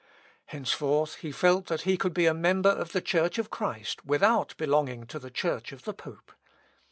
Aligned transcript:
Henceforth 0.45 1.17
he 1.17 1.31
felt 1.31 1.67
that 1.67 1.81
he 1.83 1.95
could 1.95 2.11
be 2.15 2.25
a 2.25 2.33
member 2.33 2.71
of 2.71 2.91
the 2.91 3.01
Church 3.01 3.37
of 3.37 3.51
Christ 3.51 4.03
without 4.03 4.57
belonging 4.57 5.05
to 5.05 5.19
the 5.19 5.29
Church 5.29 5.71
of 5.71 5.83
the 5.83 5.93
pope. 5.93 6.31